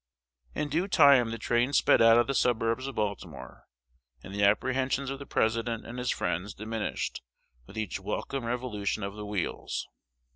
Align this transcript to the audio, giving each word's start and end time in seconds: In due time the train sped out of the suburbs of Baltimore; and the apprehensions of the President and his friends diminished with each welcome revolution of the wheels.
In 0.55 0.69
due 0.69 0.87
time 0.87 1.29
the 1.29 1.37
train 1.37 1.73
sped 1.73 2.01
out 2.01 2.17
of 2.17 2.25
the 2.25 2.33
suburbs 2.33 2.87
of 2.87 2.95
Baltimore; 2.95 3.67
and 4.23 4.33
the 4.33 4.43
apprehensions 4.43 5.11
of 5.11 5.19
the 5.19 5.27
President 5.27 5.85
and 5.85 5.99
his 5.99 6.09
friends 6.09 6.55
diminished 6.55 7.21
with 7.67 7.77
each 7.77 7.99
welcome 7.99 8.43
revolution 8.45 9.03
of 9.03 9.13
the 9.13 9.27
wheels. 9.27 9.87